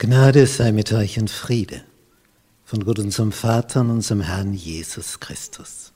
[0.00, 1.82] Gnade sei mit euch und Friede
[2.64, 5.92] von Gott unserem Vater und unserem Herrn Jesus Christus.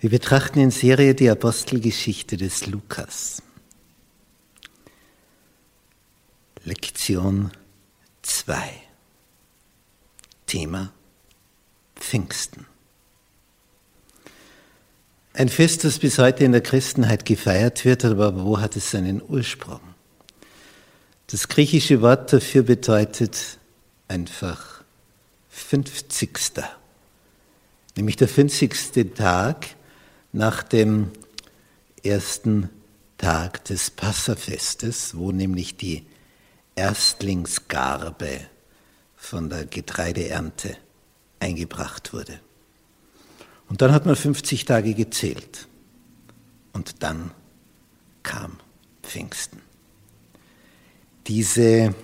[0.00, 3.40] Wir betrachten in Serie die Apostelgeschichte des Lukas.
[6.64, 7.52] Lektion
[8.22, 8.56] 2.
[10.46, 10.92] Thema
[11.94, 12.66] Pfingsten.
[15.34, 19.22] Ein Fest, das bis heute in der Christenheit gefeiert wird, aber wo hat es seinen
[19.22, 19.80] Ursprung?
[21.30, 23.58] Das griechische Wort dafür bedeutet
[24.08, 24.82] einfach
[25.50, 26.38] 50.
[27.96, 29.14] Nämlich der 50.
[29.14, 29.66] Tag
[30.32, 31.10] nach dem
[32.02, 32.70] ersten
[33.18, 36.06] Tag des Passafestes, wo nämlich die
[36.76, 38.40] Erstlingsgarbe
[39.14, 40.78] von der Getreideernte
[41.40, 42.40] eingebracht wurde.
[43.68, 45.68] Und dann hat man 50 Tage gezählt.
[46.72, 47.32] Und dann
[48.22, 48.58] kam
[49.02, 49.67] Pfingsten.
[51.28, 51.94] Diese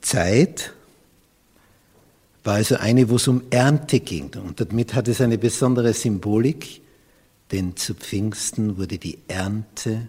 [0.00, 0.72] Zeit
[2.44, 4.30] war also eine, wo es um Ernte ging.
[4.36, 6.80] Und damit hat es eine besondere Symbolik,
[7.50, 10.08] denn zu Pfingsten wurde die Ernte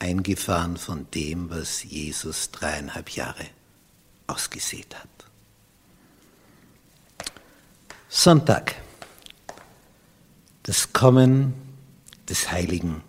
[0.00, 3.46] eingefahren von dem, was Jesus dreieinhalb Jahre
[4.26, 5.08] ausgesät hat.
[8.08, 8.74] Sonntag.
[10.64, 11.54] Das Kommen
[12.28, 13.02] des Heiligen.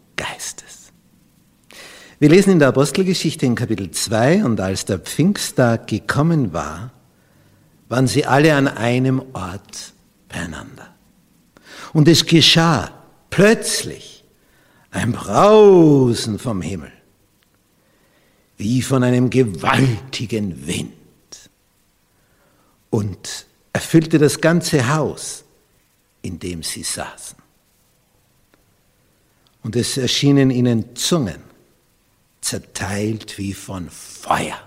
[2.24, 6.94] Wir lesen in der Apostelgeschichte in Kapitel 2, und als der Pfingsttag gekommen war,
[7.90, 9.92] waren sie alle an einem Ort
[10.30, 10.96] beieinander.
[11.92, 12.94] Und es geschah
[13.30, 14.24] plötzlich
[14.92, 16.94] ein Brausen vom Himmel,
[18.56, 20.94] wie von einem gewaltigen Wind,
[22.90, 25.44] und erfüllte das ganze Haus,
[26.22, 27.38] in dem sie saßen.
[29.62, 31.52] Und es erschienen ihnen Zungen
[32.44, 34.60] zerteilt wie von Feuer.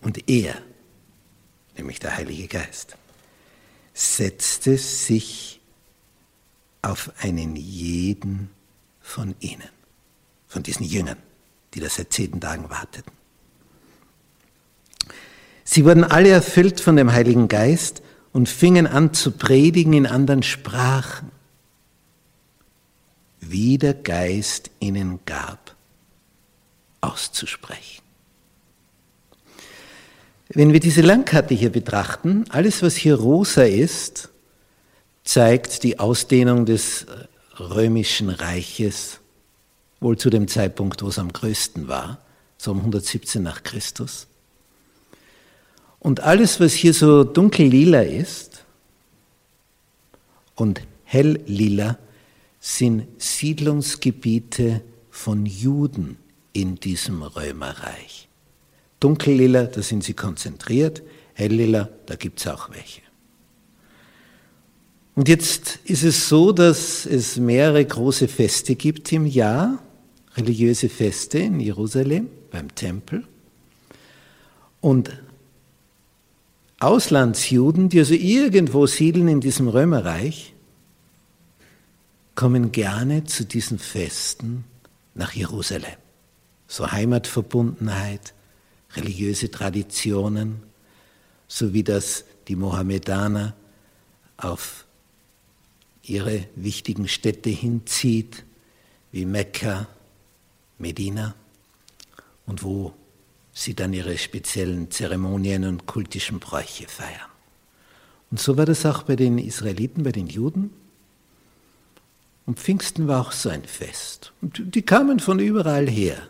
[0.00, 0.54] Und er,
[1.76, 2.96] nämlich der Heilige Geist,
[3.92, 5.60] setzte sich
[6.80, 8.50] auf einen jeden
[9.00, 9.68] von ihnen,
[10.46, 11.18] von diesen Jüngern,
[11.74, 13.12] die da seit zehn Tagen warteten.
[15.64, 18.02] Sie wurden alle erfüllt von dem Heiligen Geist
[18.32, 21.30] und fingen an zu predigen in anderen Sprachen,
[23.40, 25.72] wie der Geist ihnen gab
[27.02, 28.02] auszusprechen.
[30.48, 34.30] Wenn wir diese Landkarte hier betrachten, alles, was hier rosa ist,
[35.24, 37.06] zeigt die Ausdehnung des
[37.58, 39.20] römischen Reiches,
[40.00, 42.18] wohl zu dem Zeitpunkt, wo es am größten war,
[42.58, 44.26] so um 117 nach Christus.
[46.00, 48.64] Und alles, was hier so dunkellila ist
[50.54, 51.98] und helllila,
[52.60, 56.18] sind Siedlungsgebiete von Juden
[56.52, 58.28] in diesem Römerreich.
[59.00, 61.02] Dunkellila, da sind sie konzentriert,
[61.34, 63.02] helllila, da gibt es auch welche.
[65.14, 69.82] Und jetzt ist es so, dass es mehrere große Feste gibt im Jahr,
[70.36, 73.26] religiöse Feste in Jerusalem beim Tempel.
[74.80, 75.10] Und
[76.80, 80.54] Auslandsjuden, die also irgendwo siedeln in diesem Römerreich,
[82.34, 84.64] kommen gerne zu diesen Festen
[85.14, 85.96] nach Jerusalem
[86.72, 88.32] so Heimatverbundenheit,
[88.96, 90.62] religiöse Traditionen,
[91.46, 93.54] so wie das die Mohammedaner
[94.38, 94.86] auf
[96.02, 98.44] ihre wichtigen Städte hinzieht,
[99.12, 99.86] wie Mekka,
[100.78, 101.34] Medina,
[102.46, 102.94] und wo
[103.52, 107.30] sie dann ihre speziellen Zeremonien und kultischen Bräuche feiern.
[108.30, 110.70] Und so war das auch bei den Israeliten, bei den Juden.
[112.46, 114.32] Und Pfingsten war auch so ein Fest.
[114.40, 116.28] Und die kamen von überall her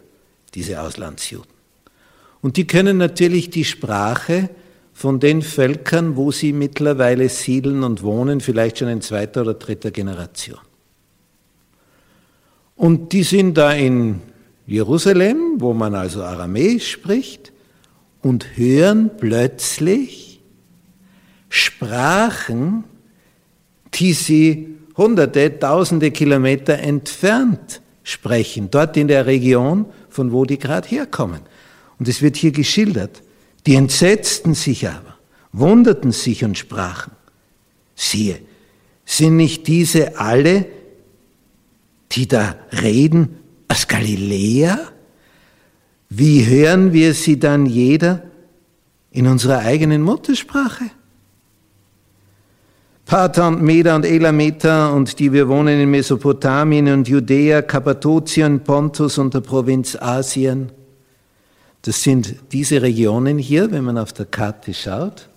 [0.55, 1.51] diese Auslandsjuden.
[2.41, 4.51] Und die können natürlich die Sprache
[4.93, 9.91] von den Völkern, wo sie mittlerweile siedeln und wohnen, vielleicht schon in zweiter oder dritter
[9.91, 10.61] Generation.
[12.77, 14.21] Und die sind da in
[14.67, 17.53] Jerusalem, wo man also Aramäisch spricht,
[18.22, 20.41] und hören plötzlich
[21.48, 22.84] Sprachen,
[23.95, 30.88] die sie hunderte, tausende Kilometer entfernt sprechen, dort in der Region, von wo die gerade
[30.88, 31.41] herkommen.
[31.98, 33.22] Und es wird hier geschildert.
[33.66, 35.16] Die entsetzten sich aber,
[35.53, 37.12] wunderten sich und sprachen.
[37.94, 38.41] Siehe,
[39.04, 40.66] sind nicht diese alle,
[42.12, 43.38] die da reden,
[43.68, 44.78] aus Galiläa?
[46.09, 48.22] Wie hören wir sie dann jeder
[49.10, 50.91] in unserer eigenen Muttersprache?
[53.12, 59.18] Parther und Meda und Elameta und die wir wohnen in Mesopotamien und Judäa, Kappadokien, Pontus
[59.18, 60.72] und der Provinz Asien,
[61.82, 65.28] Das sind diese Regionen hier, wenn man auf der Karte schaut.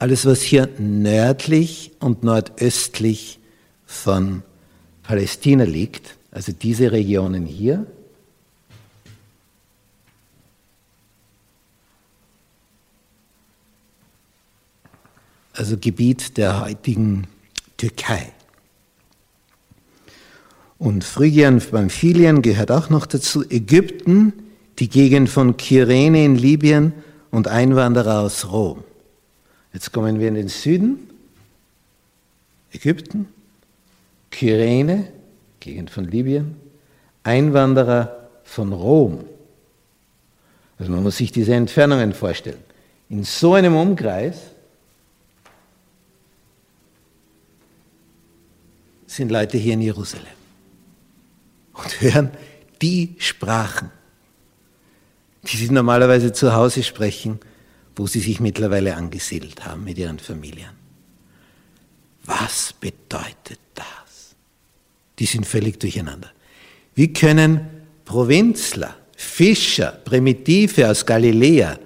[0.00, 3.38] Alles, was hier nördlich und nordöstlich
[3.86, 4.42] von
[5.04, 7.86] Palästina liegt, also diese Regionen hier,
[15.58, 17.26] also Gebiet der heutigen
[17.76, 18.32] Türkei.
[20.78, 23.44] Und Phrygien, Pamphylien gehört auch noch dazu.
[23.50, 24.32] Ägypten,
[24.78, 26.92] die Gegend von Kyrene in Libyen
[27.32, 28.84] und Einwanderer aus Rom.
[29.72, 31.10] Jetzt kommen wir in den Süden.
[32.72, 33.26] Ägypten,
[34.30, 35.08] Kyrene,
[35.58, 36.54] Gegend von Libyen,
[37.24, 39.24] Einwanderer von Rom.
[40.78, 42.62] Also man muss sich diese Entfernungen vorstellen.
[43.08, 44.36] In so einem Umkreis
[49.08, 50.26] sind Leute hier in Jerusalem
[51.72, 52.30] und hören
[52.80, 53.90] die Sprachen,
[55.42, 57.40] die sie normalerweise zu Hause sprechen,
[57.96, 60.70] wo sie sich mittlerweile angesiedelt haben mit ihren Familien.
[62.24, 64.36] Was bedeutet das?
[65.18, 66.30] Die sind völlig durcheinander.
[66.94, 67.66] Wie können
[68.04, 71.78] Provinzler, Fischer, Primitive aus Galiläa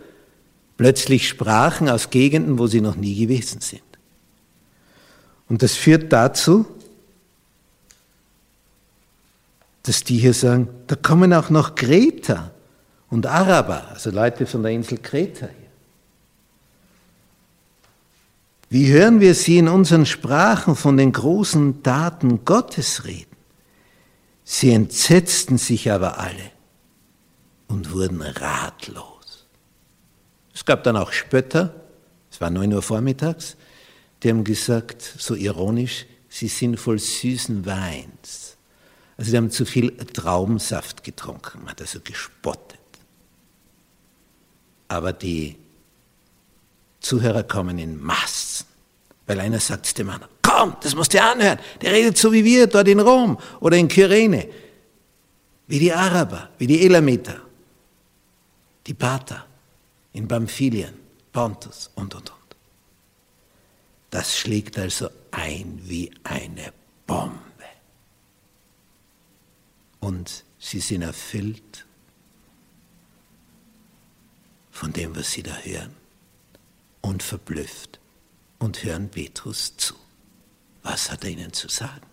[0.76, 3.82] plötzlich Sprachen aus Gegenden, wo sie noch nie gewesen sind?
[5.48, 6.66] Und das führt dazu,
[9.82, 12.52] dass die hier sagen, da kommen auch noch Kreter
[13.10, 15.62] und Araber, also Leute von der Insel Kreta hier.
[18.70, 23.36] Wie hören wir sie in unseren Sprachen von den großen Taten Gottes reden?
[24.44, 26.50] Sie entsetzten sich aber alle
[27.68, 29.46] und wurden ratlos.
[30.54, 31.74] Es gab dann auch Spötter,
[32.30, 33.56] es war neun Uhr vormittags,
[34.22, 38.41] die haben gesagt, so ironisch, sie sind voll süßen Weins.
[39.22, 42.80] Also sie haben zu viel Traubensaft getrunken, man hat also gespottet.
[44.88, 45.54] Aber die
[46.98, 48.66] Zuhörer kommen in Massen,
[49.28, 52.66] weil einer sagt dem anderen, komm, das musst du anhören, der redet so wie wir
[52.66, 54.48] dort in Rom oder in Kyrene,
[55.68, 57.42] wie die Araber, wie die Elamiter,
[58.88, 59.46] die Pater
[60.14, 60.94] in Pamphylien,
[61.32, 62.56] Pontus und, und, und.
[64.10, 66.72] Das schlägt also ein wie eine
[67.06, 67.51] Bombe
[70.12, 71.86] und sie sind erfüllt
[74.70, 75.94] von dem, was sie da hören
[77.00, 77.98] und verblüfft
[78.58, 79.94] und hören Petrus zu.
[80.82, 82.11] Was hat er ihnen zu sagen?